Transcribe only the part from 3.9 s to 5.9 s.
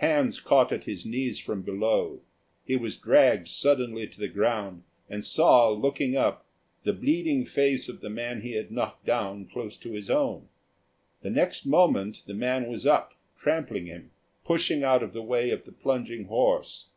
to the ground, and saw,